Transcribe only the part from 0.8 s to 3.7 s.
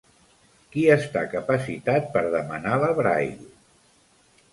està capacitat per demanar la Braille?